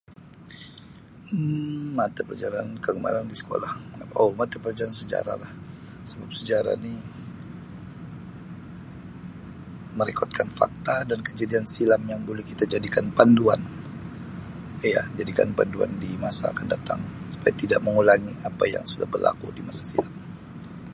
Um 1.29 1.93
Mata 1.97 2.21
Pelajaran 2.27 2.69
kegemaran 2.83 3.25
di 3.31 3.37
sekolah 3.41 3.71
mengapa 3.93 4.13
oh 4.25 4.31
mata 4.39 4.57
pelajaran 4.63 4.93
sejarah 4.99 5.35
lah 5.43 5.51
sebab 6.09 6.29
sejarah 6.37 6.73
ni 6.85 6.93
merekodkan 9.97 10.47
fakta 10.59 10.95
dan 11.09 11.19
kejadian 11.27 11.65
silam 11.73 12.01
yang 12.11 12.21
boleh 12.29 12.41
kita 12.49 12.63
jadikan 12.73 13.05
panduan 13.17 13.61
iya 14.89 15.03
jadikan 15.21 15.49
panduan 15.57 15.91
dimasa 16.03 16.43
akan 16.53 16.65
datang 16.73 17.01
supaya 17.33 17.53
tidak 17.61 17.79
mengulangi 17.85 18.33
apa 18.49 18.63
yang 18.73 18.81
sudah 18.91 19.05
berlaku 19.13 19.47
di 19.57 19.61
masa 19.67 19.83
silam. 19.91 20.13